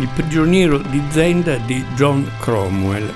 Il 0.00 0.08
prigioniero 0.08 0.78
di 0.78 1.02
Zenda 1.10 1.56
di 1.56 1.84
John 1.94 2.26
Cromwell. 2.40 3.14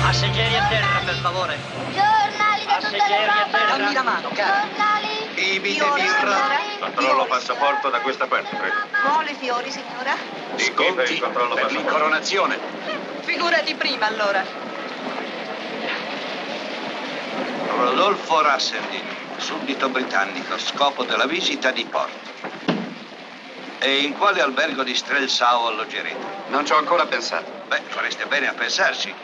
Passeggeri 0.00 0.56
a 0.56 0.66
terra, 0.68 1.00
per 1.04 1.14
favore. 1.16 1.58
Giornali 1.92 2.64
da 2.64 2.76
tutta 2.76 2.80
Passeggeri 2.80 3.12
a 3.12 3.34
l'Europa. 3.34 3.58
terra. 3.58 3.76
Dammi 3.76 3.92
la 3.92 4.02
mano, 4.02 4.28
cara. 4.32 4.60
Giornali. 4.62 5.08
Bibi 5.34 5.68
di 5.68 5.74
Fiori, 5.74 6.00
birra. 6.00 6.36
Controllo 6.80 7.24
passaporto 7.26 7.90
da 7.90 8.00
questa 8.00 8.26
parte, 8.26 8.56
prego. 8.56 8.74
Vuole 9.10 9.34
fiori, 9.38 9.70
signora? 9.70 10.16
Per 10.54 11.10
il 11.10 11.20
controllo 11.20 11.54
per 11.54 11.64
passaporto? 11.64 11.74
l'incoronazione. 11.74 12.58
Figurati 13.20 13.74
prima, 13.74 14.06
allora. 14.06 14.42
Rodolfo 17.76 18.40
Rasseldin, 18.40 19.04
suddito 19.36 19.90
britannico, 19.90 20.56
scopo 20.56 21.04
della 21.04 21.26
visita 21.26 21.70
di 21.70 21.84
Porto. 21.84 22.35
E 23.86 23.98
in 23.98 24.14
quale 24.14 24.40
albergo 24.40 24.82
di 24.82 24.96
Strelsau 24.96 25.66
alloggerete? 25.66 26.16
Non 26.48 26.66
ci 26.66 26.72
ho 26.72 26.76
ancora 26.76 27.06
pensato. 27.06 27.48
Beh, 27.68 27.82
fareste 27.86 28.26
bene 28.26 28.48
a 28.48 28.52
pensarci. 28.52 29.14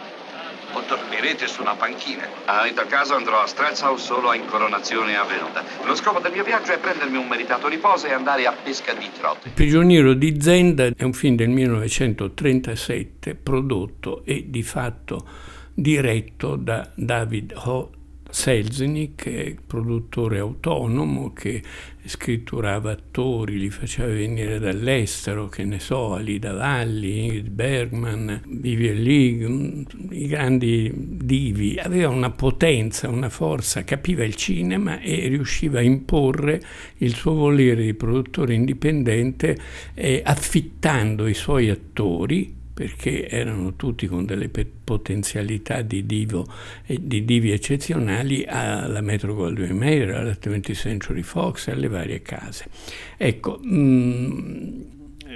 O 0.74 0.82
dormirete 0.86 1.48
su 1.48 1.62
una 1.62 1.74
panchina. 1.74 2.28
Ah, 2.44 2.68
in 2.68 2.74
tal 2.74 2.86
caso 2.86 3.16
andrò 3.16 3.42
a 3.42 3.46
Strelsau 3.48 3.96
solo 3.96 4.28
a 4.28 4.36
incoronazione 4.36 5.16
avvenuta. 5.16 5.64
Lo 5.82 5.96
scopo 5.96 6.20
del 6.20 6.30
mio 6.30 6.44
viaggio 6.44 6.70
è 6.70 6.78
prendermi 6.78 7.16
un 7.16 7.26
meritato 7.26 7.66
riposo 7.66 8.06
e 8.06 8.12
andare 8.12 8.46
a 8.46 8.52
pesca 8.52 8.92
di 8.92 9.10
trote. 9.18 9.48
Il 9.48 9.54
prigioniero 9.54 10.14
di 10.14 10.40
Zenda 10.40 10.86
è 10.96 11.02
un 11.02 11.12
film 11.12 11.34
del 11.34 11.48
1937 11.48 13.34
prodotto 13.34 14.22
e 14.24 14.44
di 14.46 14.62
fatto 14.62 15.26
diretto 15.74 16.54
da 16.54 16.88
David 16.94 17.52
Ho 17.64 17.90
Selznick, 18.32 19.56
produttore 19.66 20.38
autonomo 20.38 21.34
che 21.34 21.62
scritturava 22.04 22.90
attori, 22.90 23.58
li 23.58 23.68
faceva 23.68 24.10
venire 24.10 24.58
dall'estero, 24.58 25.48
che 25.48 25.64
ne 25.64 25.78
so, 25.78 26.14
Alida 26.14 26.52
Valli, 26.54 27.24
Ingrid 27.24 27.50
Bergman, 27.50 28.40
Vivian 28.46 29.52
mm, 29.52 29.82
i 30.10 30.26
grandi 30.26 30.90
divi. 30.94 31.78
Aveva 31.78 32.08
una 32.08 32.30
potenza, 32.30 33.10
una 33.10 33.28
forza, 33.28 33.84
capiva 33.84 34.24
il 34.24 34.34
cinema 34.34 34.98
e 35.00 35.28
riusciva 35.28 35.80
a 35.80 35.82
imporre 35.82 36.60
il 36.98 37.14
suo 37.14 37.34
volere 37.34 37.84
di 37.84 37.94
produttore 37.94 38.54
indipendente 38.54 39.58
eh, 39.92 40.22
affittando 40.24 41.26
i 41.26 41.34
suoi 41.34 41.68
attori 41.68 42.60
perché 42.82 43.28
erano 43.28 43.76
tutti 43.76 44.08
con 44.08 44.24
delle 44.24 44.48
potenzialità 44.48 45.82
di, 45.82 46.04
divo, 46.04 46.44
e 46.84 46.98
di 47.00 47.24
divi 47.24 47.52
eccezionali 47.52 48.44
alla 48.44 49.00
Metro 49.00 49.36
Goldwyn 49.36 49.76
Mayer, 49.76 50.10
alla 50.10 50.32
20th 50.32 50.74
Century 50.74 51.22
Fox 51.22 51.68
alle 51.68 51.86
varie 51.86 52.22
case. 52.22 52.64
Ecco, 53.16 53.60
mm, 53.64 54.80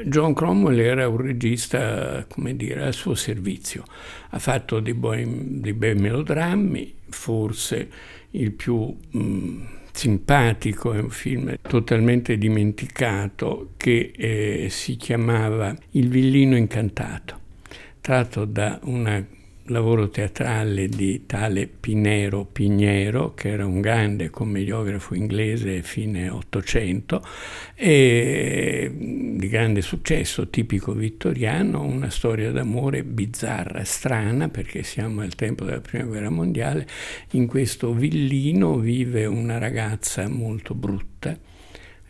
John 0.06 0.34
Cromwell 0.34 0.80
era 0.80 1.08
un 1.08 1.18
regista, 1.18 2.26
come 2.28 2.56
dire, 2.56 2.82
al 2.82 2.94
suo 2.94 3.14
servizio. 3.14 3.84
Ha 4.30 4.40
fatto 4.40 4.80
dei, 4.80 4.98
dei 4.98 5.72
bei 5.72 5.94
melodrammi, 5.94 6.94
forse 7.10 7.88
il 8.30 8.50
più 8.50 8.92
mm, 9.16 9.64
simpatico, 9.96 10.92
è 10.92 11.00
un 11.00 11.10
film 11.10 11.56
totalmente 11.62 12.36
dimenticato 12.36 13.72
che 13.76 14.12
eh, 14.14 14.66
si 14.68 14.96
chiamava 14.96 15.74
Il 15.92 16.08
villino 16.08 16.56
incantato, 16.56 17.40
tratto 18.00 18.44
da 18.44 18.78
un 18.84 19.06
lavoro 19.68 20.08
teatrale 20.08 20.88
di 20.88 21.26
tale 21.26 21.66
Pinero 21.66 22.44
Pignero, 22.44 23.34
che 23.34 23.50
era 23.50 23.66
un 23.66 23.80
grande 23.80 24.30
commediografo 24.30 25.14
inglese 25.14 25.82
fine 25.82 26.28
Ottocento, 26.28 27.22
e 27.74 28.92
di 28.94 29.48
grande 29.48 29.82
successo, 29.82 30.48
tipico 30.48 30.92
vittoriano, 30.92 31.82
una 31.82 32.10
storia 32.10 32.50
d'amore 32.52 33.04
bizzarra, 33.04 33.84
strana, 33.84 34.48
perché 34.48 34.82
siamo 34.82 35.20
al 35.20 35.34
tempo 35.34 35.64
della 35.64 35.80
Prima 35.80 36.04
Guerra 36.04 36.30
Mondiale, 36.30 36.86
in 37.32 37.46
questo 37.46 37.92
villino 37.92 38.78
vive 38.78 39.26
una 39.26 39.58
ragazza 39.58 40.28
molto 40.28 40.74
brutta, 40.74 41.36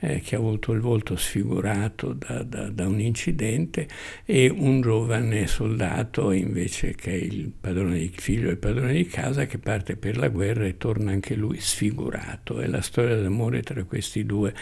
eh, 0.01 0.21
che 0.21 0.35
ha 0.35 0.39
avuto 0.39 0.73
il 0.73 0.81
volto 0.81 1.17
sfigurato 1.17 2.13
da, 2.13 2.43
da, 2.43 2.69
da, 2.69 2.87
un 2.87 3.01
incidente 3.01 3.89
e 4.25 4.49
un 4.49 4.81
giovane 4.81 5.47
soldato 5.47 6.33
invece 6.33 6.95
che 6.95 7.13
è 7.13 7.15
il 7.15 7.51
padrone 7.59 7.99
di 7.99 8.13
figlio 8.15 8.49
del 8.49 8.59
padrone 8.59 8.93
di 8.93 9.07
casa 9.07 9.47
che 9.47 9.59
parte 9.59 9.97
per 9.97 10.17
la 10.17 10.29
guerra 10.29 10.67
e 10.67 10.77
torna 10.77 11.13
anche 11.13 11.35
lui 11.35 11.59
sfigurato. 11.61 12.61
È 12.61 12.67
la 12.67 12.83
storia 12.83 13.17
d'amore 13.17 13.63
tra 13.63 13.83
questi 13.85 14.25
due 14.25 14.55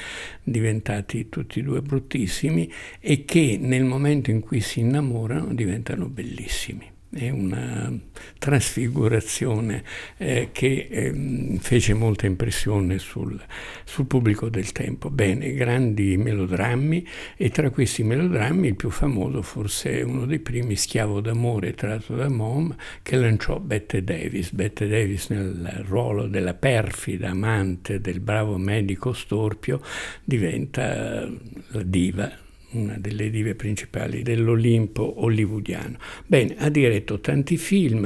diventati 0.43 1.29
tutti 1.29 1.61
e 1.61 1.63
due 1.63 1.83
bruttissimi 1.83 2.71
e 3.01 3.25
che 3.25 3.59
nel 3.61 3.85
momento 3.85 4.31
in 4.31 4.41
cui 4.41 4.61
si 4.61 4.81
innamorano 4.81 5.53
diventano 5.55 6.09
bellissimi 6.09 6.94
è 7.15 7.31
una 7.31 7.93
trasfigurazione 8.39 9.83
eh, 10.17 10.51
che 10.53 10.89
eh, 10.91 11.59
fece 11.61 11.95
molta 11.95 12.27
impressione 12.27 12.99
sul, 12.99 13.41
sul, 13.85 14.07
pubblico 14.07 14.49
del 14.49 14.73
tempo. 14.73 15.11
Bene, 15.11 15.53
grandi 15.55 16.17
melodrammi 16.17 17.07
e 17.37 17.51
tra 17.51 17.71
questi 17.71 18.03
melodrammi 18.03 18.69
il 18.69 18.77
più 18.77 18.91
famoso 18.91 19.43
forse 19.43 20.03
uno 20.03 20.27
dei 20.27 20.41
primi, 20.41 20.77
Schiavo 20.77 21.21
d'amore, 21.21 21.75
tratto 21.75 22.15
da 22.15 22.29
Mom, 22.29 22.75
che 23.03 23.17
lanciò 23.17 23.59
Bette 23.59 24.03
Davis. 24.05 24.53
Bette 24.53 24.89
Davis 24.89 25.29
nel 25.29 25.85
ruolo 25.87 26.27
della 26.27 26.55
perfida 26.55 27.31
amante 27.31 28.01
del 28.01 28.21
bravo 28.21 28.59
medico 28.59 29.13
Storpio 29.13 29.81
diventa 30.25 31.29
la 31.69 31.83
diva 31.83 32.44
una 32.75 32.97
delle 32.99 33.31
dive 33.31 33.55
principali 33.55 34.23
dell'Olimpo 34.23 35.23
hollywoodiano. 35.23 35.99
Bene, 36.27 36.55
ha 36.59 36.69
diretto 36.69 37.21
tanti 37.21 37.57
film, 37.57 38.05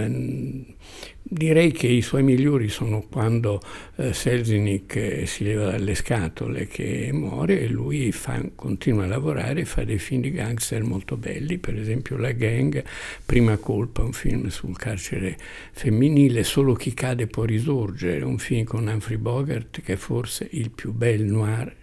direi 1.31 1.73
che 1.73 1.87
i 1.87 2.01
suoi 2.01 2.23
migliori 2.23 2.69
sono 2.69 3.05
quando 3.09 3.61
eh, 3.97 4.15
Selznick 4.15 4.97
eh, 4.97 5.27
si 5.27 5.45
leva 5.45 5.71
dalle 5.71 5.95
scatole 5.95 6.67
che 6.67 7.11
muore 7.13 7.61
e 7.61 7.69
lui 7.69 8.11
fa, 8.13 8.41
continua 8.55 9.05
a 9.05 9.09
lavorare 9.09 9.61
e 9.61 9.65
fa 9.67 9.85
dei 9.85 9.99
film 9.99 10.23
di 10.23 10.31
gangster 10.31 10.83
molto 10.83 11.17
belli, 11.17 11.59
per 11.59 11.79
esempio 11.79 12.17
La 12.17 12.33
Gang, 12.33 12.83
Prima 13.27 13.57
Colpa, 13.59 14.03
un 14.03 14.13
film 14.13 14.49
sul 14.49 14.77
carcere 14.77 15.37
femminile, 15.73 16.45
Solo 16.45 16.73
chi 16.73 16.95
cade 16.95 17.27
può 17.27 17.45
risorgere, 17.45 18.25
un 18.25 18.39
film 18.39 18.65
con 18.65 18.87
Humphrey 18.87 19.19
Bogart 19.19 19.83
che 19.83 19.93
è 19.95 19.97
forse 19.97 20.49
il 20.53 20.71
più 20.71 20.93
bel 20.93 21.23
noir 21.25 21.75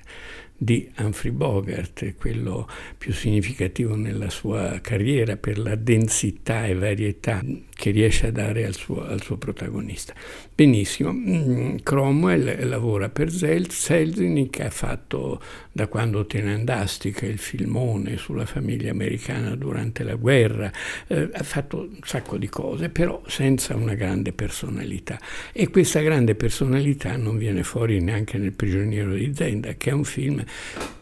di 0.58 0.90
Humphrey 0.98 1.32
Bogart, 1.32 2.16
quello 2.16 2.68
più 2.98 3.12
significativo 3.12 3.96
nella 3.96 4.30
sua 4.30 4.80
carriera 4.82 5.36
per 5.36 5.58
la 5.58 5.76
densità 5.76 6.66
e 6.66 6.74
varietà 6.74 7.42
che 7.74 7.92
riesce 7.92 8.28
a 8.28 8.32
dare 8.32 8.66
al 8.66 8.74
suo, 8.74 8.95
al 9.04 9.22
suo 9.22 9.38
protagonista. 9.38 10.14
Benissimo, 10.54 11.12
mm, 11.12 11.78
Cromwell 11.84 12.68
lavora 12.68 13.10
per 13.10 13.32
Selznick, 13.32 14.60
ha 14.60 14.70
fatto 14.70 15.42
da 15.72 15.88
quando 15.88 16.26
te 16.26 16.42
ne 16.42 16.54
andasti, 16.54 17.14
il 17.22 17.38
filmone 17.38 18.18
sulla 18.18 18.46
famiglia 18.46 18.92
americana 18.92 19.56
durante 19.56 20.04
la 20.04 20.16
guerra, 20.16 20.72
eh, 21.08 21.30
ha 21.34 21.44
fatto 21.44 21.80
un 21.80 22.00
sacco 22.04 22.38
di 22.38 22.48
cose, 22.48 22.90
però 22.90 23.22
senza 23.28 23.76
una 23.76 23.94
grande 23.96 24.32
personalità. 24.32 25.20
E 25.52 25.70
questa 25.70 26.02
grande 26.02 26.36
personalità 26.36 27.18
non 27.18 27.38
viene 27.38 27.64
fuori 27.64 28.00
neanche 28.00 28.38
nel 28.38 28.54
Prigioniero 28.54 29.14
di 29.14 29.34
Zenda, 29.34 29.74
che 29.74 29.90
è 29.90 29.94
un 29.94 30.04
film 30.04 30.44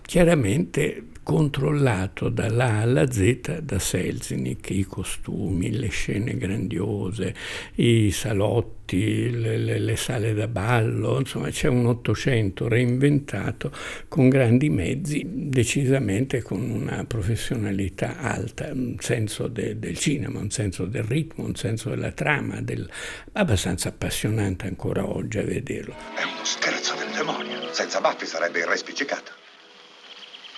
chiaramente 0.01 1.03
controllato 1.23 2.27
dall'A 2.29 2.81
alla 2.81 3.09
Z 3.09 3.59
da 3.61 3.79
Selznick, 3.79 4.69
i 4.71 4.83
costumi, 4.83 5.71
le 5.71 5.87
scene 5.87 6.37
grandiose, 6.37 7.33
i 7.75 8.11
salotti, 8.11 9.31
le, 9.31 9.57
le, 9.57 9.79
le, 9.79 9.95
sale 9.95 10.33
da 10.33 10.47
ballo, 10.47 11.19
insomma 11.19 11.49
c'è 11.49 11.69
un 11.69 11.85
Ottocento 11.85 12.67
reinventato 12.67 13.71
con 14.09 14.27
grandi 14.27 14.69
mezzi, 14.69 15.23
decisamente 15.25 16.41
con 16.41 16.69
una 16.69 17.05
professionalità 17.05 18.19
alta, 18.19 18.69
un 18.73 18.97
senso 18.99 19.47
de, 19.47 19.79
del 19.79 19.97
cinema, 19.97 20.39
un 20.39 20.51
senso 20.51 20.85
del 20.85 21.03
ritmo, 21.03 21.45
un 21.45 21.55
senso 21.55 21.89
della 21.89 22.11
trama, 22.11 22.61
del, 22.61 22.87
abbastanza 23.31 23.89
appassionante 23.89 24.67
ancora 24.67 25.07
oggi 25.07 25.37
a 25.37 25.43
vederlo. 25.43 25.93
È 26.15 26.23
uno 26.23 26.43
scherzo 26.43 26.95
del 26.95 27.09
demonio, 27.15 27.71
senza 27.71 28.01
baffi 28.01 28.25
sarebbe 28.25 28.59
il 28.59 28.65
re 28.65 28.77
spiccicato. 28.77 29.42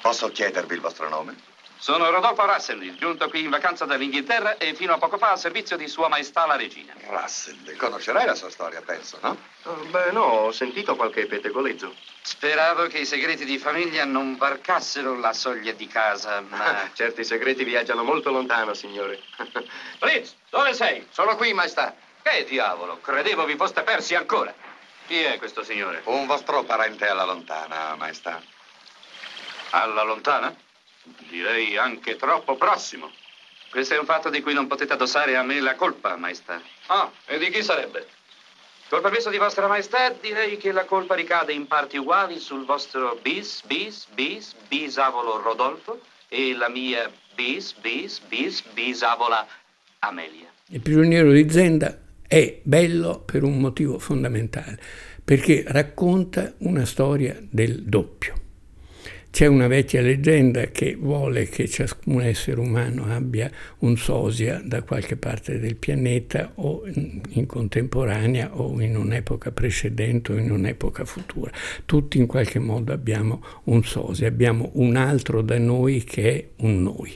Posso 0.05 0.29
chiedervi 0.29 0.75
il 0.75 0.81
vostro 0.81 1.09
nome? 1.09 1.35
Sono 1.79 2.11
Rodolfo 2.11 2.45
Russell, 2.45 2.93
giunto 2.93 3.27
qui 3.27 3.41
in 3.41 3.49
vacanza 3.49 3.85
dall'Inghilterra 3.85 4.55
e 4.57 4.75
fino 4.75 4.93
a 4.93 4.99
poco 4.99 5.17
fa 5.17 5.31
a 5.31 5.35
servizio 5.35 5.77
di 5.77 5.87
Sua 5.87 6.07
Maestà 6.07 6.45
la 6.45 6.55
Regina. 6.55 6.93
Russell, 7.07 7.75
conoscerai 7.75 8.23
la 8.23 8.35
sua 8.35 8.51
storia, 8.51 8.83
penso, 8.85 9.17
no? 9.23 9.35
Oh, 9.63 9.83
beh, 9.89 10.11
no, 10.11 10.21
ho 10.21 10.51
sentito 10.51 10.95
qualche 10.95 11.25
pettegolezzo. 11.25 11.91
Speravo 12.21 12.85
che 12.85 12.99
i 12.99 13.05
segreti 13.07 13.45
di 13.45 13.57
famiglia 13.57 14.05
non 14.05 14.37
varcassero 14.37 15.17
la 15.17 15.33
soglia 15.33 15.71
di 15.71 15.87
casa, 15.87 16.39
ma... 16.41 16.87
Certi 16.93 17.23
segreti 17.23 17.63
viaggiano 17.63 18.03
molto 18.03 18.29
lontano, 18.29 18.75
signore. 18.75 19.19
Fritz, 19.97 20.35
dove 20.51 20.75
sei? 20.75 21.07
Sono 21.09 21.35
qui, 21.35 21.51
maestà. 21.53 21.95
Che 22.21 22.45
diavolo? 22.47 22.99
Credevo 23.01 23.43
vi 23.45 23.55
foste 23.55 23.81
persi 23.81 24.13
ancora. 24.13 24.53
Chi 25.07 25.23
è 25.23 25.39
questo 25.39 25.63
signore? 25.63 26.03
Un 26.05 26.27
vostro 26.27 26.61
parente 26.61 27.07
alla 27.07 27.25
lontana, 27.25 27.95
maestà. 27.95 28.39
Alla 29.75 30.03
lontana? 30.03 30.55
Direi 31.29 31.75
anche 31.75 32.15
troppo 32.15 32.55
prossimo. 32.55 33.11
Questo 33.69 33.93
è 33.93 33.99
un 33.99 34.05
fatto 34.05 34.29
di 34.29 34.41
cui 34.41 34.53
non 34.53 34.67
potete 34.67 34.93
addossare 34.93 35.35
a 35.35 35.43
me 35.43 35.59
la 35.59 35.75
colpa, 35.75 36.15
maestà. 36.15 36.61
Ah, 36.85 37.11
e 37.25 37.37
di 37.37 37.49
chi 37.49 37.61
sarebbe? 37.61 38.07
Col 38.87 39.01
permesso 39.01 39.29
di 39.29 39.37
vostra 39.37 39.67
maestà, 39.67 40.11
direi 40.11 40.55
che 40.55 40.71
la 40.71 40.85
colpa 40.85 41.13
ricade 41.13 41.51
in 41.51 41.67
parti 41.67 41.97
uguali 41.97 42.39
sul 42.39 42.63
vostro 42.63 43.19
bis, 43.21 43.63
bis, 43.65 44.07
bis, 44.13 44.55
bisavolo 44.69 45.41
Rodolfo 45.41 45.99
e 46.29 46.55
la 46.55 46.69
mia 46.69 47.11
bis, 47.35 47.73
bis, 47.73 48.19
bis, 48.19 48.61
bisavola 48.71 49.45
Amelia. 49.99 50.47
Il 50.67 50.79
prigioniero 50.79 51.31
di 51.31 51.49
Zenda 51.49 51.99
è 52.25 52.61
bello 52.63 53.19
per 53.25 53.43
un 53.43 53.59
motivo 53.59 53.99
fondamentale, 53.99 54.79
perché 55.23 55.65
racconta 55.67 56.53
una 56.59 56.85
storia 56.85 57.35
del 57.41 57.83
doppio. 57.83 58.44
C'è 59.35 59.47
una 59.47 59.67
vecchia 59.67 59.99
leggenda 59.99 60.67
che 60.67 60.95
vuole 60.97 61.49
che 61.49 61.67
ciascun 61.67 62.21
essere 62.21 62.57
umano 62.57 63.13
abbia 63.13 63.51
un 63.79 63.97
sosia 63.97 64.61
da 64.63 64.81
qualche 64.81 65.17
parte 65.17 65.59
del 65.59 65.75
pianeta 65.75 66.53
o 66.55 66.83
in 66.85 67.45
contemporanea 67.45 68.57
o 68.57 68.79
in 68.79 68.95
un'epoca 68.95 69.51
precedente 69.51 70.31
o 70.31 70.37
in 70.37 70.51
un'epoca 70.51 71.03
futura. 71.03 71.51
Tutti 71.83 72.17
in 72.17 72.27
qualche 72.27 72.59
modo 72.59 72.93
abbiamo 72.93 73.43
un 73.65 73.83
sosia, 73.83 74.29
abbiamo 74.29 74.69
un 74.75 74.95
altro 74.95 75.41
da 75.41 75.57
noi 75.59 76.05
che 76.05 76.33
è 76.33 76.47
un 76.63 76.81
noi. 76.81 77.13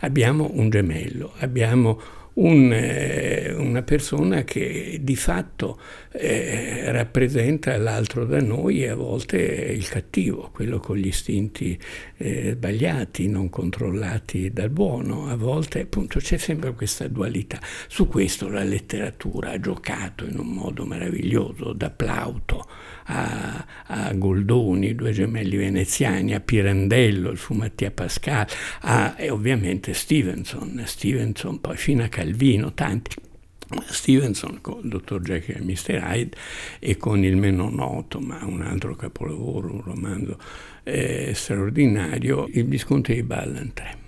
Abbiamo 0.00 0.50
un 0.52 0.68
gemello, 0.68 1.32
abbiamo 1.38 1.98
un, 2.36 2.70
eh, 2.72 3.54
una 3.54 3.82
persona 3.82 4.44
che 4.44 4.98
di 5.00 5.16
fatto 5.16 5.78
eh, 6.12 6.90
rappresenta 6.92 7.76
l'altro 7.78 8.24
da 8.24 8.40
noi 8.40 8.82
e 8.82 8.88
a 8.88 8.94
volte 8.94 9.38
il 9.38 9.88
cattivo, 9.88 10.50
quello 10.52 10.78
con 10.78 10.96
gli 10.96 11.06
istinti 11.06 11.78
eh, 12.16 12.52
sbagliati, 12.52 13.28
non 13.28 13.48
controllati 13.48 14.50
dal 14.52 14.70
buono. 14.70 15.28
A 15.28 15.36
volte 15.36 15.80
appunto 15.80 16.18
c'è 16.18 16.36
sempre 16.36 16.74
questa 16.74 17.08
dualità. 17.08 17.58
Su 17.88 18.06
questo 18.06 18.48
la 18.48 18.64
letteratura 18.64 19.52
ha 19.52 19.60
giocato 19.60 20.24
in 20.24 20.38
un 20.38 20.48
modo 20.48 20.84
meraviglioso, 20.84 21.72
da 21.72 21.90
Plauto 21.90 22.66
a, 23.06 23.66
a 23.86 24.12
Goldoni, 24.14 24.94
due 24.94 25.12
gemelli 25.12 25.56
veneziani, 25.56 26.34
a 26.34 26.40
Pirandello, 26.40 27.30
il 27.30 27.36
fu 27.36 27.54
Mattia 27.54 27.90
Pascal, 27.90 28.46
a, 28.80 29.14
e 29.16 29.30
ovviamente 29.30 29.94
Stevenson, 29.94 30.82
Stevenson 30.84 31.60
poi 31.60 31.76
fino 31.76 32.02
a 32.04 32.08
Calvino, 32.08 32.72
tanti. 32.72 33.16
Stevenson 33.88 34.60
con 34.60 34.82
il 34.84 34.90
dottor 34.90 35.20
Jekyll 35.22 35.56
e 35.56 35.64
Mr. 35.64 36.00
Hyde 36.00 36.36
e 36.78 36.96
con 36.96 37.24
il 37.24 37.36
meno 37.36 37.68
noto, 37.68 38.20
ma 38.20 38.38
un 38.44 38.62
altro 38.62 38.94
capolavoro, 38.94 39.72
un 39.72 39.82
romanzo 39.82 40.38
eh, 40.84 41.32
straordinario, 41.34 42.46
Il 42.52 42.66
Visconte 42.66 43.12
di 43.12 43.24
Ballantrae 43.24 44.05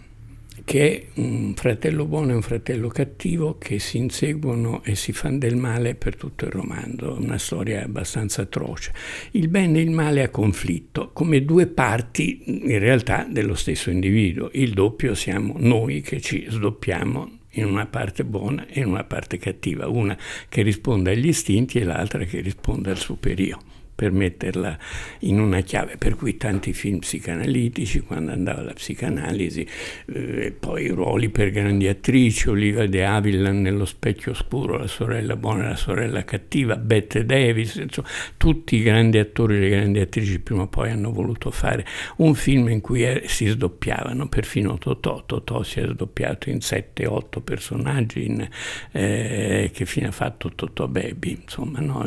che 0.69 1.07
un 1.15 1.55
fratello 1.57 2.05
buono 2.05 2.33
e 2.33 2.35
un 2.35 2.43
fratello 2.43 2.89
cattivo 2.89 3.57
che 3.57 3.79
si 3.79 3.97
inseguono 3.97 4.85
e 4.85 4.97
si 4.97 5.15
fanno 5.15 5.39
del 5.39 5.57
male 5.57 5.95
per 5.95 6.15
tutto 6.15 6.45
il 6.45 6.51
romanzo, 6.51 7.17
una 7.19 7.39
storia 7.39 7.83
abbastanza 7.83 8.43
atroce. 8.43 8.93
Il 9.31 9.49
bene 9.49 9.79
e 9.79 9.81
il 9.81 9.91
male 9.91 10.23
a 10.23 10.29
conflitto, 10.29 11.09
come 11.15 11.43
due 11.43 11.69
parti 11.69 12.43
in 12.67 12.79
realtà 12.81 13.27
dello 13.27 13.55
stesso 13.55 13.89
individuo. 13.89 14.51
Il 14.53 14.75
doppio 14.75 15.15
siamo 15.15 15.55
noi 15.57 16.03
che 16.03 16.21
ci 16.21 16.45
sdoppiamo 16.47 17.39
in 17.53 17.65
una 17.65 17.87
parte 17.87 18.27
buona 18.27 18.67
e 18.67 18.81
in 18.81 18.89
una 18.89 19.05
parte 19.05 19.39
cattiva, 19.39 19.89
una 19.89 20.19
che 20.51 20.61
risponde 20.61 21.13
agli 21.13 21.29
istinti 21.29 21.79
e 21.79 21.85
l'altra 21.85 22.25
che 22.25 22.41
risponde 22.41 22.91
al 22.91 22.99
superiore 22.99 23.78
per 23.99 24.13
metterla 24.13 24.79
in 25.23 25.41
una 25.41 25.59
chiave, 25.63 25.97
per 25.97 26.15
cui 26.15 26.37
tanti 26.37 26.73
film 26.73 27.01
psicanalitici, 27.01 27.99
quando 28.03 28.31
andava 28.31 28.63
la 28.63 28.73
psicanalisi, 28.73 29.67
eh, 30.15 30.55
poi 30.57 30.87
ruoli 30.87 31.31
per 31.31 31.51
grandi 31.51 31.89
attrici, 31.89 32.49
Olivia 32.49 32.87
de 32.87 33.05
Havilland 33.05 33.61
nello 33.61 33.85
specchio 33.85 34.31
oscuro, 34.31 34.77
la 34.77 34.87
sorella 34.87 35.35
buona 35.35 35.65
e 35.65 35.69
la 35.71 35.77
sorella 35.77 36.23
cattiva, 36.23 36.77
Bette 36.77 37.25
Davis, 37.25 37.75
insomma, 37.75 38.07
tutti 38.37 38.77
i 38.77 38.83
grandi 38.83 39.19
attori 39.19 39.57
e 39.57 39.59
le 39.59 39.69
grandi 39.69 39.99
attrici 39.99 40.39
prima 40.39 40.63
o 40.63 40.69
poi 40.69 40.91
hanno 40.91 41.11
voluto 41.11 41.51
fare 41.51 41.85
un 42.19 42.37
film 42.37 42.69
in 42.69 42.81
cui 42.81 43.03
eh, 43.03 43.25
si 43.27 43.47
sdoppiavano, 43.47 44.29
perfino 44.29 44.79
Totò, 44.79 45.25
Totò 45.27 45.65
si 45.65 45.81
è 45.81 45.89
sdoppiato 45.89 46.51
in 46.51 46.59
7-8 46.59 47.43
personaggi, 47.43 48.27
in, 48.27 48.49
eh, 48.93 49.73
che 49.75 49.87
fine 49.87 50.07
ha 50.07 50.13
fatto 50.13 50.53
Totò 50.55 50.87
Baby, 50.87 51.41
insomma, 51.43 51.81
no? 51.81 52.07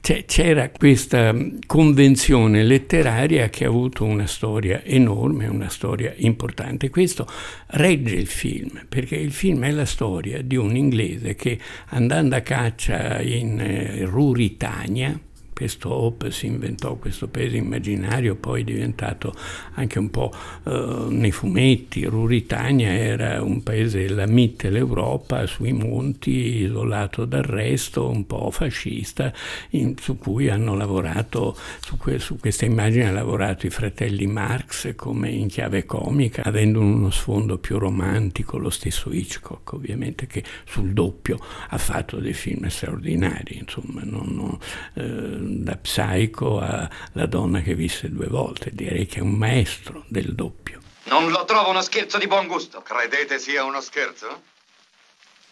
c'era 0.00 0.70
questa 0.70 1.17
questa 1.18 1.34
convenzione 1.66 2.62
letteraria 2.62 3.48
che 3.48 3.64
ha 3.64 3.68
avuto 3.68 4.04
una 4.04 4.26
storia 4.26 4.82
enorme, 4.84 5.46
una 5.46 5.68
storia 5.68 6.12
importante. 6.16 6.90
Questo 6.90 7.26
regge 7.68 8.14
il 8.14 8.26
film, 8.26 8.86
perché 8.88 9.16
il 9.16 9.32
film 9.32 9.64
è 9.64 9.70
la 9.70 9.84
storia 9.84 10.40
di 10.42 10.56
un 10.56 10.76
inglese 10.76 11.34
che 11.34 11.58
andando 11.88 12.36
a 12.36 12.40
caccia 12.40 13.20
in 13.20 13.60
eh, 13.60 14.04
Ruritania, 14.04 15.18
questo 15.58 15.92
Hope 15.92 16.30
si 16.30 16.46
inventò 16.46 16.94
questo 16.94 17.26
paese 17.26 17.56
immaginario, 17.56 18.36
poi 18.36 18.62
diventato 18.62 19.34
anche 19.74 19.98
un 19.98 20.08
po' 20.08 20.32
eh, 20.62 21.06
nei 21.08 21.32
fumetti. 21.32 22.04
Ruritania 22.04 22.92
era 22.92 23.42
un 23.42 23.64
paese 23.64 24.06
della 24.06 24.26
Mitteleuropa, 24.26 25.46
sui 25.46 25.72
monti, 25.72 26.62
isolato 26.62 27.24
dal 27.24 27.42
resto, 27.42 28.08
un 28.08 28.24
po' 28.24 28.52
fascista, 28.52 29.32
in, 29.70 29.96
su 29.98 30.16
cui 30.16 30.48
hanno 30.48 30.76
lavorato, 30.76 31.56
su, 31.80 31.96
que, 31.96 32.20
su 32.20 32.38
questa 32.38 32.64
immagine 32.64 33.06
hanno 33.06 33.14
lavorato 33.14 33.66
i 33.66 33.70
fratelli 33.70 34.28
Marx 34.28 34.94
come 34.94 35.28
in 35.30 35.48
chiave 35.48 35.84
comica, 35.86 36.44
avendo 36.44 36.78
uno 36.78 37.10
sfondo 37.10 37.58
più 37.58 37.78
romantico, 37.78 38.58
lo 38.58 38.70
stesso 38.70 39.12
Hitchcock 39.12 39.72
ovviamente 39.72 40.28
che 40.28 40.44
sul 40.66 40.92
doppio 40.92 41.36
ha 41.70 41.78
fatto 41.78 42.18
dei 42.18 42.32
film 42.32 42.68
straordinari, 42.68 43.58
insomma, 43.58 44.02
non, 44.04 44.28
non, 44.28 44.56
eh, 44.94 45.46
da 45.48 45.76
Psycho 45.76 46.60
alla 46.60 47.26
donna 47.26 47.60
che 47.60 47.74
visse 47.74 48.10
due 48.10 48.28
volte. 48.28 48.70
Direi 48.72 49.06
che 49.06 49.18
è 49.18 49.22
un 49.22 49.32
maestro 49.32 50.04
del 50.08 50.34
doppio. 50.34 50.80
Non 51.04 51.30
lo 51.30 51.44
trovo 51.44 51.70
uno 51.70 51.80
scherzo 51.80 52.18
di 52.18 52.26
buon 52.26 52.46
gusto. 52.46 52.82
Credete 52.82 53.38
sia 53.38 53.64
uno 53.64 53.80
scherzo? 53.80 54.42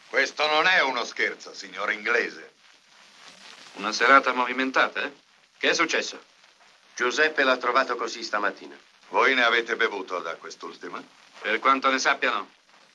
Questo 0.08 0.46
non 0.46 0.66
è 0.66 0.82
uno 0.82 1.04
scherzo, 1.04 1.54
signor 1.54 1.90
inglese. 1.90 2.52
Una 3.74 3.92
serata 3.92 4.32
movimentata, 4.32 5.04
eh? 5.04 5.12
Che 5.58 5.70
è 5.70 5.74
successo? 5.74 6.22
Giuseppe 6.94 7.42
l'ha 7.42 7.56
trovato 7.56 7.96
così 7.96 8.22
stamattina. 8.22 8.76
Voi 9.08 9.34
ne 9.34 9.44
avete 9.44 9.76
bevuto 9.76 10.18
da 10.20 10.34
quest'ultima? 10.36 11.02
Per 11.40 11.58
quanto 11.58 11.90
ne 11.90 11.98
sappiano. 11.98 12.50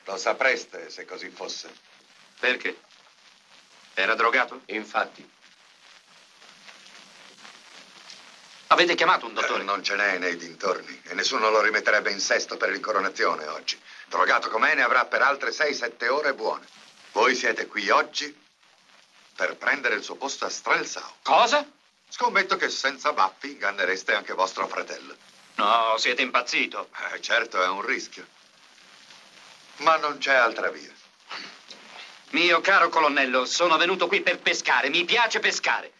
Lo 0.05 0.17
sapreste 0.17 0.89
se 0.89 1.05
così 1.05 1.29
fosse. 1.29 1.71
Perché? 2.39 2.79
Era 3.93 4.15
drogato? 4.15 4.61
Infatti. 4.67 5.27
Avete 8.71 8.95
chiamato 8.95 9.25
un 9.25 9.33
dottore? 9.33 9.63
Eh, 9.63 9.65
non 9.65 9.83
ce 9.83 9.95
n'è 9.95 10.17
nei 10.17 10.37
dintorni 10.37 11.01
e 11.07 11.13
nessuno 11.13 11.49
lo 11.49 11.61
rimetterebbe 11.61 12.09
in 12.09 12.21
sesto 12.21 12.55
per 12.55 12.69
l'incoronazione 12.69 13.45
oggi. 13.47 13.77
Drogato 14.07 14.47
com'è 14.49 14.75
ne 14.75 14.81
avrà 14.81 15.05
per 15.05 15.21
altre 15.21 15.49
6-7 15.49 16.07
ore 16.07 16.33
buone. 16.33 16.65
Voi 17.11 17.35
siete 17.35 17.67
qui 17.67 17.89
oggi 17.89 18.33
per 19.35 19.57
prendere 19.57 19.95
il 19.95 20.03
suo 20.03 20.15
posto 20.15 20.45
a 20.45 20.49
Strelsau. 20.49 21.15
Cosa? 21.21 21.69
Scommetto 22.07 22.55
che 22.55 22.69
senza 22.69 23.11
baffi 23.11 23.51
ingannereste 23.51 24.13
anche 24.13 24.31
vostro 24.33 24.65
fratello. 24.69 25.17
No, 25.55 25.95
siete 25.97 26.21
impazzito. 26.21 26.91
Eh, 27.11 27.21
certo, 27.21 27.61
è 27.61 27.67
un 27.67 27.81
rischio. 27.81 28.25
Ma 29.79 29.97
non 29.97 30.17
c'è 30.17 30.33
altra 30.33 30.69
via. 30.69 30.93
Mio 32.29 32.61
caro 32.61 32.87
colonnello, 32.87 33.43
sono 33.43 33.75
venuto 33.75 34.07
qui 34.07 34.21
per 34.21 34.39
pescare. 34.39 34.87
Mi 34.87 35.03
piace 35.03 35.39
pescare. 35.39 35.91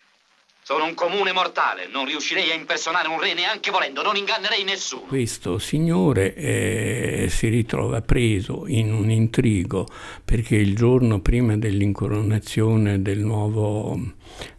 Sono 0.72 0.86
un 0.86 0.94
comune 0.94 1.34
mortale, 1.34 1.90
non 1.92 2.06
riuscirei 2.06 2.50
a 2.50 2.54
impersonare 2.54 3.10
un 3.10 3.20
re 3.20 3.34
neanche 3.34 3.72
volendo, 3.72 4.02
non 4.04 4.16
ingannerei 4.16 4.64
nessuno. 4.64 5.02
Questo 5.02 5.60
signore 5.60 6.34
eh, 6.34 7.28
si 7.30 7.50
ritrova 7.50 8.02
preso 8.02 8.64
in 8.68 8.94
un 8.94 9.12
intrigo 9.12 9.86
perché 10.24 10.56
il 10.56 10.74
giorno 10.74 11.20
prima 11.20 11.58
dell'incoronazione 11.58 13.02
del 13.02 13.20
nuovo, 13.20 14.00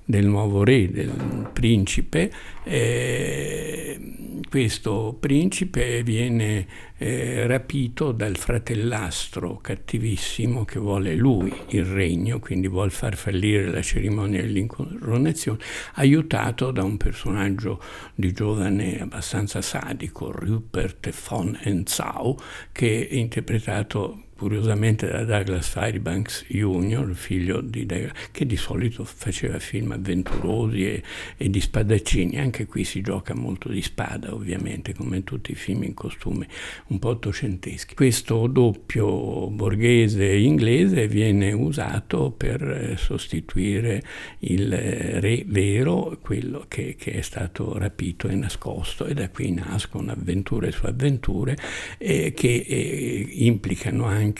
del 0.04 0.26
nuovo 0.26 0.64
re, 0.64 0.90
del 0.90 1.48
principe, 1.52 2.30
eh, 2.64 4.00
questo 4.48 5.16
principe 5.18 6.02
viene 6.02 6.66
eh, 6.98 7.46
rapito 7.46 8.12
dal 8.12 8.36
fratellastro 8.36 9.58
cattivissimo 9.62 10.64
che 10.64 10.78
vuole 10.78 11.14
lui 11.14 11.52
il 11.68 11.84
regno, 11.84 12.38
quindi 12.38 12.68
vuole 12.68 12.90
far 12.90 13.16
fallire 13.16 13.70
la 13.70 13.82
cerimonia 13.82 14.42
dell'incoronazione, 14.42 15.58
aiutato 15.94 16.70
da 16.70 16.82
un 16.84 16.96
personaggio 16.96 17.80
di 18.14 18.32
giovane 18.32 19.00
abbastanza 19.00 19.62
sadico, 19.62 20.30
Rupert 20.30 21.10
von 21.28 21.58
Enzau, 21.62 22.36
che 22.72 23.08
è 23.08 23.14
interpretato 23.14 24.24
curiosamente 24.42 25.06
da 25.06 25.22
Douglas 25.22 25.68
Fairbanks 25.68 26.46
Jr., 26.48 27.14
figlio 27.14 27.60
di 27.60 27.86
Douglas, 27.86 28.10
che 28.32 28.44
di 28.44 28.56
solito 28.56 29.04
faceva 29.04 29.60
film 29.60 29.92
avventurosi 29.92 30.84
e, 30.84 31.02
e, 31.36 31.48
di 31.48 31.60
spadaccini. 31.60 32.40
Anche 32.40 32.66
qui 32.66 32.82
si 32.82 33.02
gioca 33.02 33.36
molto 33.36 33.68
di 33.68 33.80
spada, 33.82 34.34
ovviamente, 34.34 34.94
come 34.94 35.18
in 35.18 35.22
tutti 35.22 35.52
i 35.52 35.54
film 35.54 35.84
in 35.84 35.94
costume 35.94 36.48
un 36.88 36.98
po' 36.98 37.10
ottocenteschi. 37.10 37.94
Questo 37.94 38.48
doppio 38.48 39.46
borghese 39.46 40.34
inglese 40.34 41.06
viene 41.06 41.52
usato 41.52 42.32
per 42.32 42.62
eh, 42.62 42.96
sostituire 42.96 44.02
il 44.40 44.72
eh, 44.72 45.20
re 45.20 45.44
vero, 45.46 46.18
quello 46.20 46.64
che, 46.66 46.96
che, 46.98 47.12
è 47.12 47.20
stato 47.20 47.78
rapito 47.78 48.26
e 48.26 48.34
nascosto, 48.34 49.06
e 49.06 49.14
da 49.14 49.28
qui 49.30 49.52
nascono 49.52 50.10
avventure 50.10 50.72
su 50.72 50.84
avventure 50.86 51.56
eh, 51.98 52.32
che 52.34 52.64
eh, 52.66 53.26
implicano 53.30 54.06
anche 54.06 54.30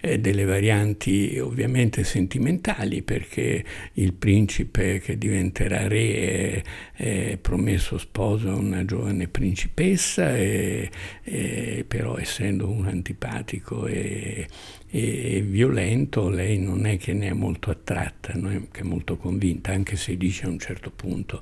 eh, 0.00 0.18
delle 0.18 0.44
varianti 0.44 1.38
ovviamente 1.38 2.04
sentimentali, 2.04 3.02
perché 3.02 3.64
il 3.94 4.12
principe 4.12 5.00
che 5.00 5.18
diventerà 5.18 5.88
re 5.88 6.62
è, 6.94 7.32
è 7.32 7.38
promesso 7.40 7.98
sposo 7.98 8.50
a 8.50 8.54
una 8.54 8.84
giovane 8.84 9.28
principessa, 9.28 10.36
e, 10.36 10.90
e, 11.22 11.84
però 11.86 12.16
essendo 12.16 12.68
un 12.68 12.86
antipatico 12.86 13.86
e, 13.86 14.46
e 14.90 15.40
violento, 15.40 16.28
lei 16.28 16.58
non 16.58 16.86
è 16.86 16.98
che 16.98 17.12
ne 17.12 17.28
è 17.28 17.32
molto 17.32 17.70
attratta, 17.70 18.32
non 18.34 18.52
è 18.52 18.60
che 18.70 18.80
è 18.80 18.84
molto 18.84 19.16
convinta, 19.16 19.72
anche 19.72 19.96
se 19.96 20.16
dice 20.16 20.46
a 20.46 20.48
un 20.48 20.58
certo 20.58 20.90
punto 20.90 21.40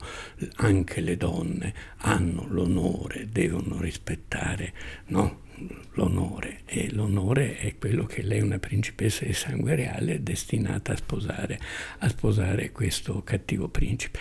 anche 0.56 1.00
le 1.00 1.16
donne 1.16 1.74
hanno 1.98 2.46
l'onore, 2.48 3.28
devono 3.30 3.80
rispettare 3.80 4.72
no? 5.06 5.48
L'onore 5.92 6.60
e 6.64 6.90
l'onore 6.92 7.56
è 7.58 7.76
quello 7.78 8.04
che 8.04 8.22
lei, 8.22 8.40
una 8.40 8.58
principessa 8.58 9.24
di 9.24 9.32
sangue 9.32 9.74
reale, 9.74 10.14
è 10.14 10.18
destinata 10.18 10.92
a 10.92 10.96
sposare, 10.96 11.58
a 11.98 12.08
sposare 12.08 12.72
questo 12.72 13.22
cattivo 13.22 13.68
principe. 13.68 14.18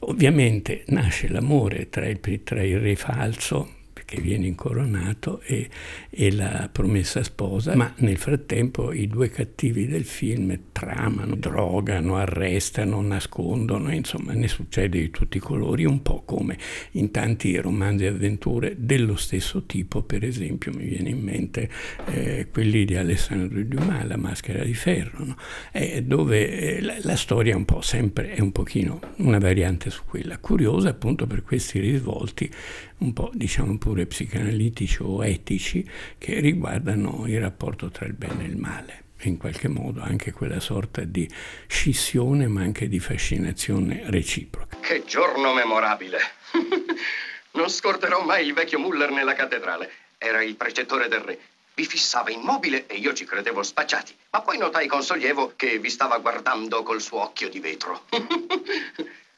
Ovviamente 0.00 0.84
nasce 0.88 1.28
l'amore 1.28 1.88
tra 1.88 2.06
il, 2.06 2.20
tra 2.42 2.62
il 2.62 2.78
re 2.78 2.96
falso 2.96 3.82
che 4.04 4.20
viene 4.20 4.46
incoronato 4.46 5.40
e, 5.40 5.68
e, 6.10 6.32
la 6.32 6.68
promessa 6.70 7.22
sposa, 7.22 7.74
ma 7.74 7.92
nel 7.98 8.16
frattempo 8.16 8.92
i 8.92 9.06
due 9.06 9.28
cattivi 9.28 9.86
del 9.86 10.04
film 10.04 10.58
tramano, 10.72 11.34
drogano, 11.36 12.16
arrestano, 12.16 13.00
nascondono, 13.00 13.92
insomma 13.92 14.32
ne 14.32 14.48
succede 14.48 14.98
di 14.98 15.10
tutti 15.10 15.38
i 15.38 15.40
colori, 15.40 15.84
un 15.84 16.02
po' 16.02 16.22
come 16.24 16.58
in 16.92 17.10
tanti 17.10 17.56
romanzi 17.56 18.04
e 18.04 18.08
avventure 18.08 18.74
dello 18.78 19.16
stesso 19.16 19.64
tipo, 19.64 20.02
per 20.02 20.24
esempio 20.24 20.72
mi 20.74 20.84
viene 20.84 21.10
in 21.10 21.20
mente 21.20 21.68
eh, 22.06 22.48
quelli 22.50 22.84
di 22.84 22.96
Alessandro 22.96 23.62
Dumas, 23.62 24.06
La 24.06 24.16
maschera 24.16 24.64
di 24.64 24.74
ferro, 24.74 25.24
no? 25.24 25.36
eh, 25.72 26.02
dove 26.02 26.76
eh, 26.76 26.80
la, 26.80 26.96
la, 27.02 27.16
storia 27.16 27.56
un 27.56 27.64
po' 27.64 27.80
sempre 27.80 28.32
è 28.32 28.40
un 28.40 28.52
pochino 28.52 29.00
una 29.16 29.38
variante 29.38 29.90
su 29.90 30.02
quella, 30.06 30.38
curiosa 30.38 30.90
appunto 30.90 31.26
per 31.26 31.42
questi 31.42 31.78
risvolti 31.78 32.50
un 32.98 33.12
po' 33.12 33.30
diciamo 33.34 33.76
pure 33.78 33.93
psicanalitici 34.02 34.98
o 35.00 35.24
etici 35.24 35.88
che 36.18 36.40
riguardano 36.40 37.24
il 37.26 37.40
rapporto 37.40 37.90
tra 37.90 38.06
il 38.06 38.14
bene 38.14 38.44
e 38.44 38.48
il 38.48 38.56
male 38.56 39.02
in 39.28 39.36
qualche 39.38 39.68
modo 39.68 40.02
anche 40.02 40.32
quella 40.32 40.60
sorta 40.60 41.02
di 41.02 41.28
scissione 41.66 42.46
ma 42.46 42.62
anche 42.62 42.88
di 42.88 43.00
fascinazione 43.00 44.02
reciproca. 44.06 44.76
Che 44.80 45.04
giorno 45.04 45.54
memorabile! 45.54 46.18
non 47.52 47.68
scorderò 47.68 48.22
mai 48.22 48.46
il 48.46 48.52
vecchio 48.52 48.78
Muller 48.78 49.10
nella 49.10 49.34
cattedrale. 49.34 49.90
Era 50.18 50.42
il 50.42 50.56
precettore 50.56 51.08
del 51.08 51.20
re. 51.20 51.38
Vi 51.74 51.84
fissava 51.84 52.30
immobile 52.30 52.86
e 52.86 52.96
io 52.96 53.12
ci 53.12 53.24
credevo 53.24 53.62
spacciati. 53.62 54.14
Ma 54.30 54.42
poi 54.42 54.58
notai 54.58 54.86
con 54.86 55.02
sollievo 55.02 55.54
che 55.56 55.78
vi 55.78 55.90
stava 55.90 56.18
guardando 56.18 56.82
col 56.82 57.00
suo 57.00 57.22
occhio 57.22 57.48
di 57.48 57.60
vetro. 57.60 58.04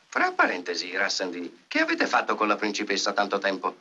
Fra 0.08 0.32
parentesi, 0.32 0.94
Rassendi, 0.94 1.64
che 1.66 1.80
avete 1.80 2.06
fatto 2.06 2.34
con 2.34 2.48
la 2.48 2.56
principessa 2.56 3.12
tanto 3.12 3.38
tempo? 3.38 3.76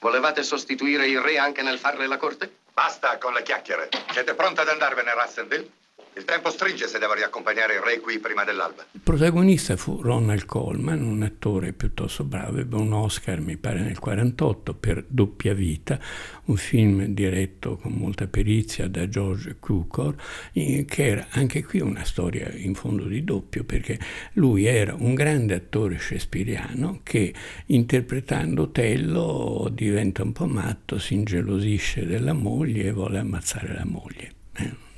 Volevate 0.00 0.42
sostituire 0.42 1.06
il 1.06 1.20
re 1.20 1.36
anche 1.36 1.60
nel 1.60 1.78
farle 1.78 2.06
la 2.06 2.16
corte? 2.16 2.50
Basta 2.72 3.18
con 3.18 3.34
le 3.34 3.42
chiacchiere. 3.42 3.90
Siete 4.12 4.32
pronti 4.32 4.60
ad 4.60 4.68
andarvene, 4.68 5.12
Rassendil? 5.12 5.70
Il 6.16 6.24
tempo 6.24 6.50
stringe 6.50 6.88
se 6.88 6.98
devo 6.98 7.14
riaccompagnare 7.14 7.74
il 7.74 7.80
re 7.80 8.00
qui 8.00 8.18
prima 8.18 8.42
dell'alba. 8.42 8.84
Il 8.90 9.00
protagonista 9.00 9.76
fu 9.76 10.00
Ronald 10.02 10.44
Coleman, 10.44 11.02
un 11.02 11.22
attore 11.22 11.72
piuttosto 11.72 12.24
bravo, 12.24 12.58
ebbe 12.58 12.76
un 12.76 12.92
Oscar, 12.92 13.40
mi 13.40 13.56
pare, 13.56 13.80
nel 13.80 13.98
48 13.98 14.74
per 14.74 15.04
Doppia 15.06 15.54
Vita, 15.54 16.00
un 16.46 16.56
film 16.56 17.04
diretto 17.06 17.76
con 17.76 17.92
molta 17.92 18.26
perizia 18.26 18.88
da 18.88 19.08
George 19.08 19.56
Cukor, 19.60 20.16
che 20.52 20.86
era 21.06 21.28
anche 21.30 21.64
qui 21.64 21.80
una 21.80 22.04
storia 22.04 22.50
in 22.52 22.74
fondo 22.74 23.04
di 23.04 23.22
doppio, 23.22 23.62
perché 23.62 23.98
lui 24.32 24.66
era 24.66 24.94
un 24.98 25.14
grande 25.14 25.54
attore 25.54 25.98
shakespeariano 25.98 27.00
che 27.04 27.32
interpretando 27.66 28.62
Otello 28.62 29.68
diventa 29.72 30.24
un 30.24 30.32
po' 30.32 30.46
matto, 30.46 30.98
si 30.98 31.14
ingelosisce 31.14 32.04
della 32.04 32.32
moglie 32.32 32.86
e 32.86 32.92
vuole 32.92 33.18
ammazzare 33.18 33.74
la 33.74 33.84
moglie. 33.84 34.32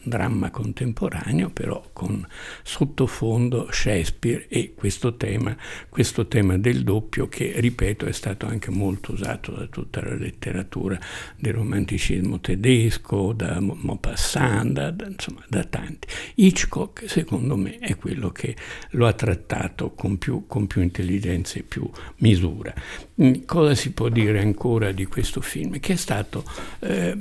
Dramma 0.04 0.50
contemporaneo, 0.50 1.50
però 1.50 1.82
con 1.92 2.26
sottofondo 2.62 3.68
Shakespeare 3.71 4.47
e 4.49 4.75
questo 4.75 5.16
tema, 5.16 5.56
questo 5.88 6.26
tema 6.26 6.59
del 6.59 6.82
doppio 6.82 7.28
che, 7.28 7.52
ripeto, 7.56 8.06
è 8.06 8.12
stato 8.12 8.47
anche 8.47 8.71
molto 8.71 9.12
usato 9.12 9.52
da 9.52 9.66
tutta 9.66 10.02
la 10.02 10.14
letteratura 10.14 10.99
del 11.37 11.54
romanticismo 11.54 12.40
tedesco, 12.40 13.32
da 13.32 13.61
Maupassant, 13.61 14.73
da, 14.73 15.06
insomma, 15.06 15.44
da 15.49 15.64
tanti. 15.64 16.09
Hitchcock, 16.35 17.09
secondo 17.09 17.56
me, 17.56 17.78
è 17.78 17.97
quello 17.97 18.30
che 18.30 18.56
lo 18.90 19.06
ha 19.06 19.12
trattato 19.12 19.92
con 19.94 20.18
più, 20.18 20.47
con 20.47 20.66
più 20.66 20.82
intelligenza 20.82 21.59
e 21.59 21.62
più 21.62 21.88
misura. 22.18 22.75
Mm, 23.23 23.44
cosa 23.47 23.75
si 23.75 23.92
può 23.92 24.09
dire 24.09 24.40
ancora 24.40 24.90
di 24.92 25.04
questo 25.06 25.40
film? 25.40 25.78
Che 25.78 25.92
è 25.92 25.97
stato 25.97 26.44
eh, 26.80 27.16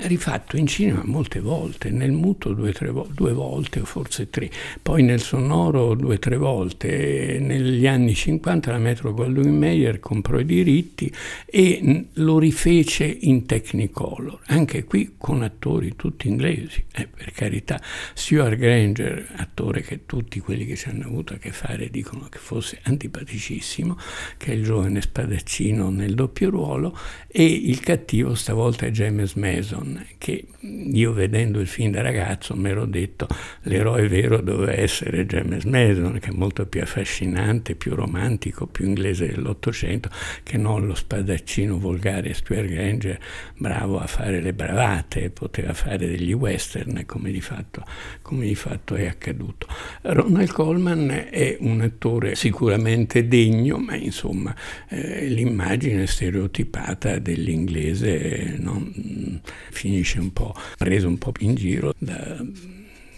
rifatto 0.00 0.56
in 0.56 0.66
cinema 0.66 1.02
molte 1.04 1.40
volte, 1.40 1.90
nel 1.90 2.12
muto 2.26 2.52
due, 2.52 2.72
tre, 2.72 2.92
due 3.12 3.32
volte 3.32 3.80
o 3.80 3.84
forse 3.84 4.28
tre, 4.30 4.50
poi 4.82 5.04
nel 5.04 5.20
sonoro 5.20 5.94
due 5.94 6.16
o 6.16 6.18
tre 6.18 6.36
volte. 6.36 7.38
Negli 7.40 7.86
anni 7.86 8.14
50 8.14 8.72
la 8.72 8.78
Metro 8.78 9.14
Goldwyn 9.14 9.56
Mayer 9.56 10.00
comprò 10.00 10.40
i 10.40 10.44
diritti 10.44 11.12
e 11.46 12.06
lo 12.14 12.38
rifece 12.40 13.04
in 13.04 13.46
Technicolor, 13.46 14.40
anche 14.46 14.82
qui 14.82 15.14
con 15.16 15.42
attori 15.42 15.94
tutti 15.94 16.26
inglesi, 16.26 16.84
eh, 16.92 17.06
per 17.06 17.30
carità. 17.30 17.80
Stuart 18.14 18.56
Granger, 18.56 19.34
attore 19.36 19.82
che 19.82 20.04
tutti 20.04 20.40
quelli 20.40 20.66
che 20.66 20.74
ci 20.74 20.88
hanno 20.88 21.04
avuto 21.04 21.34
a 21.34 21.36
che 21.36 21.52
fare 21.52 21.90
dicono 21.90 22.26
che 22.28 22.38
fosse 22.38 22.80
antipaticissimo, 22.82 23.96
che 24.36 24.50
è 24.50 24.54
il 24.54 24.64
giovane 24.64 25.00
spadaccino 25.00 25.90
nel 25.90 26.14
doppio 26.14 26.50
ruolo, 26.50 26.98
e 27.28 27.44
il 27.44 27.78
cattivo 27.80 28.34
stavolta 28.34 28.86
è 28.86 28.90
James 28.90 29.34
Mason, 29.34 30.04
che 30.18 30.46
io 30.60 31.12
vedendo 31.12 31.60
il 31.60 31.68
film 31.68 31.92
da 31.92 32.02
ragazzo 32.02 32.14
ragazzo 32.16 32.56
mi 32.56 32.70
ero 32.70 32.86
detto 32.86 33.28
l'eroe 33.62 34.08
vero 34.08 34.40
doveva 34.40 34.72
essere 34.72 35.26
James 35.26 35.64
Mason, 35.64 36.18
che 36.18 36.30
è 36.30 36.32
molto 36.32 36.66
più 36.66 36.80
affascinante, 36.80 37.74
più 37.74 37.94
romantico, 37.94 38.66
più 38.66 38.86
inglese 38.86 39.26
dell'Ottocento, 39.26 40.08
che 40.42 40.56
non 40.56 40.86
lo 40.86 40.94
spadaccino 40.94 41.78
volgare 41.78 42.32
Stuart 42.32 42.66
Granger, 42.66 43.18
bravo 43.58 43.98
a 43.98 44.06
fare 44.06 44.40
le 44.40 44.54
bravate, 44.54 45.30
poteva 45.30 45.74
fare 45.74 45.98
degli 45.98 46.32
western, 46.32 47.02
come 47.06 47.30
di 47.30 47.40
fatto, 47.40 47.84
come 48.22 48.46
di 48.46 48.54
fatto 48.54 48.94
è 48.94 49.06
accaduto. 49.06 49.66
Ronald 50.02 50.52
Coleman 50.52 51.28
è 51.30 51.56
un 51.60 51.80
attore 51.82 52.34
sicuramente 52.34 53.28
degno, 53.28 53.76
ma 53.76 53.94
insomma 53.94 54.54
eh, 54.88 55.26
l'immagine 55.26 56.06
stereotipata 56.06 57.18
dell'inglese 57.18 58.56
no, 58.58 58.90
finisce 59.70 60.18
un 60.18 60.32
po' 60.32 60.54
preso 60.78 61.08
un 61.08 61.18
po' 61.18 61.32
in 61.40 61.54
giro 61.54 61.92
da, 62.06 62.36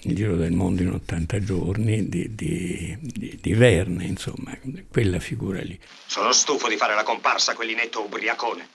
il 0.03 0.15
Giro 0.15 0.37
del 0.37 0.53
Mondo 0.53 0.83
in 0.83 0.93
80 0.93 1.45
giorni 1.45 2.09
di, 2.09 2.35
di, 2.35 2.97
di, 3.01 3.39
di, 3.41 3.53
Verne, 3.53 4.05
insomma, 4.05 4.57
quella 4.91 5.19
figura 5.21 5.61
lì. 5.61 5.79
Sono 6.07 6.33
stufo 6.33 6.69
di 6.69 6.77
fare 6.77 6.95
la 6.95 7.03
comparsa 7.03 7.53
a 7.53 7.55
quell'inetto 7.55 8.03
ubriacone. 8.03 8.67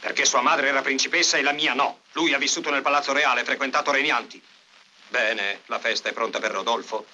Perché 0.00 0.24
sua 0.24 0.40
madre 0.40 0.68
era 0.68 0.82
principessa 0.82 1.36
e 1.36 1.42
la 1.42 1.52
mia 1.52 1.74
no. 1.74 2.00
Lui 2.12 2.32
ha 2.32 2.38
vissuto 2.38 2.70
nel 2.70 2.82
palazzo 2.82 3.12
reale, 3.12 3.44
frequentato 3.44 3.92
regnanti. 3.92 4.40
Bene, 5.08 5.60
la 5.66 5.78
festa 5.78 6.08
è 6.08 6.12
pronta 6.12 6.40
per 6.40 6.50
Rodolfo, 6.50 7.06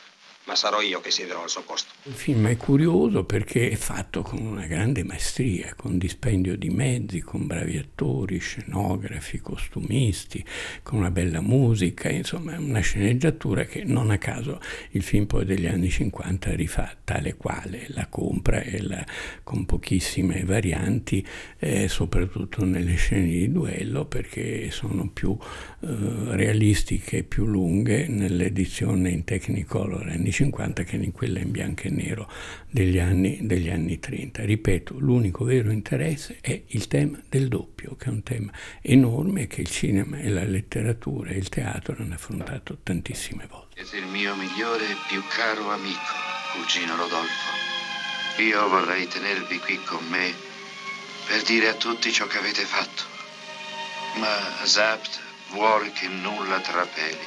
ma 0.49 0.57
sarò 0.57 0.81
io 0.81 1.01
che 1.01 1.11
siederò 1.11 1.43
al 1.43 1.51
suo 1.51 1.61
posto. 1.61 1.93
Il 2.05 2.15
film 2.15 2.49
è 2.49 2.57
curioso 2.57 3.25
perché 3.25 3.69
è 3.69 3.75
fatto 3.77 4.23
con 4.23 4.41
una 4.41 4.67
grande 4.67 5.05
maestria, 5.05 5.75
con 5.77 5.99
dispendio 5.99 6.57
di 6.57 6.71
mezzi, 6.71 7.21
con 7.21 7.47
bravi 7.47 7.77
attori, 7.77 8.39
scenografi, 8.39 9.41
costumisti, 9.41 10.43
con 10.83 11.01
una 11.01 11.11
bella 11.11 11.43
musica, 11.43 12.09
insomma 12.09 12.59
una 12.59 12.81
sceneggiatura 12.81 13.67
che 13.67 13.85
non 13.85 14.11
a 14.11 14.17
caso 14.17 14.59
il 14.93 15.03
film 15.03 15.27
poi 15.27 15.45
degli 15.45 15.67
anni 15.67 15.91
50 15.91 16.55
rifà 16.55 16.97
tale 17.05 17.35
quale, 17.35 17.85
la 17.89 18.07
compra 18.07 18.63
e 18.63 18.81
la, 18.81 19.05
con 19.43 19.67
pochissime 19.67 20.45
varianti, 20.45 21.25
eh, 21.59 21.89
soprattutto 21.89 22.65
nelle 22.65 22.95
scene 22.95 23.27
di 23.27 23.53
duello 23.53 24.07
perché 24.07 24.71
sono 24.71 25.11
più 25.11 25.37
eh, 25.81 25.87
realistiche, 26.37 27.23
più 27.23 27.45
lunghe 27.45 28.07
nell'edizione 28.09 29.11
in 29.11 29.25
Technicolor 29.25 30.09
anni 30.09 30.33
50 30.39 30.85
che 30.85 30.95
in 30.95 31.11
quella 31.11 31.41
in 31.41 31.51
bianco 31.51 31.83
e 31.83 31.91
nero 31.91 32.31
degli 32.71 33.01
anni, 33.01 33.39
degli 33.43 33.69
anni 33.71 33.99
30. 33.99 34.45
Ripeto, 34.45 34.97
l'unico 35.01 35.45
vero 35.45 35.73
interesse 35.73 36.39
è 36.41 36.63
il 36.69 36.87
tema 36.87 37.21
del 37.29 37.49
doppio, 37.49 37.97
che 37.97 38.05
è 38.05 38.11
un 38.11 38.23
tema 38.23 38.53
enorme 38.81 39.49
che 39.49 39.63
il 39.63 39.69
cinema 39.69 40.19
e 40.19 40.29
la 40.29 40.45
letteratura 40.45 41.31
e 41.31 41.39
il 41.39 41.49
teatro 41.49 41.97
hanno 41.99 42.15
affrontato 42.15 42.79
tantissime 42.85 43.49
volte. 43.51 43.83
Siete 43.83 43.97
il 44.05 44.11
mio 44.13 44.37
migliore 44.37 44.85
e 44.85 44.97
più 45.09 45.21
caro 45.29 45.73
amico, 45.73 46.15
cugino 46.55 46.95
Rodolfo. 46.95 47.57
Io 48.41 48.69
vorrei 48.69 49.09
tenervi 49.09 49.59
qui 49.59 49.83
con 49.83 50.07
me 50.07 50.33
per 51.27 51.43
dire 51.43 51.71
a 51.71 51.75
tutti 51.75 52.13
ciò 52.13 52.29
che 52.29 52.39
avete 52.39 52.63
fatto. 52.63 53.03
Ma 54.21 54.65
Zapt 54.65 55.19
vuole 55.51 55.91
che 55.91 56.07
nulla 56.07 56.61
trapeli. 56.61 57.27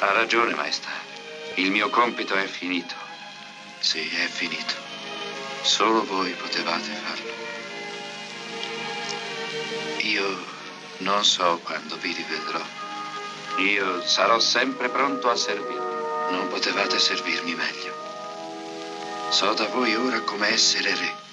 Ha 0.00 0.12
ragione, 0.12 0.54
maestà. 0.54 1.15
Il 1.58 1.70
mio 1.70 1.88
compito 1.88 2.34
è 2.34 2.46
finito. 2.46 2.94
Sì, 3.78 4.06
è 4.14 4.26
finito. 4.26 4.74
Solo 5.62 6.04
voi 6.04 6.32
potevate 6.32 6.90
farlo. 7.02 7.32
Io 10.02 10.44
non 10.98 11.24
so 11.24 11.58
quando 11.62 11.96
vi 11.96 12.12
rivedrò. 12.12 12.60
Io 13.56 14.06
sarò 14.06 14.38
sempre 14.38 14.90
pronto 14.90 15.30
a 15.30 15.36
servirvi. 15.36 16.34
Non 16.34 16.48
potevate 16.48 16.98
servirmi 16.98 17.54
meglio. 17.54 17.94
So 19.30 19.54
da 19.54 19.66
voi 19.68 19.94
ora 19.94 20.20
come 20.20 20.48
essere 20.48 20.94
re. 20.94 21.25